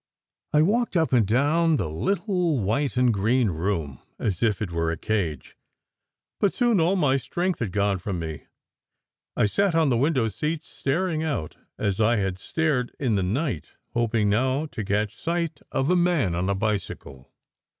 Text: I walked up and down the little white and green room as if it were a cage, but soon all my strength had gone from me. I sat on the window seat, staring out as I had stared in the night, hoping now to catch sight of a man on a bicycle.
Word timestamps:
I 0.51 0.63
walked 0.63 0.97
up 0.97 1.13
and 1.13 1.27
down 1.27 1.75
the 1.75 1.87
little 1.87 2.57
white 2.57 2.97
and 2.97 3.13
green 3.13 3.51
room 3.51 3.99
as 4.17 4.41
if 4.41 4.59
it 4.59 4.71
were 4.71 4.89
a 4.89 4.97
cage, 4.97 5.55
but 6.39 6.53
soon 6.55 6.79
all 6.81 6.95
my 6.95 7.17
strength 7.17 7.59
had 7.59 7.71
gone 7.71 7.99
from 7.99 8.17
me. 8.17 8.47
I 9.37 9.45
sat 9.45 9.75
on 9.75 9.89
the 9.89 9.97
window 10.01 10.27
seat, 10.27 10.63
staring 10.63 11.21
out 11.21 11.55
as 11.77 11.99
I 12.01 12.15
had 12.15 12.39
stared 12.39 12.95
in 12.99 13.13
the 13.13 13.21
night, 13.21 13.73
hoping 13.93 14.27
now 14.27 14.65
to 14.65 14.83
catch 14.83 15.15
sight 15.15 15.59
of 15.71 15.91
a 15.91 15.95
man 15.95 16.33
on 16.33 16.49
a 16.49 16.55
bicycle. 16.55 17.31